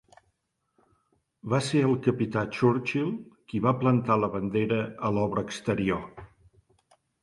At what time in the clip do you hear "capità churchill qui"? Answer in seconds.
2.09-3.63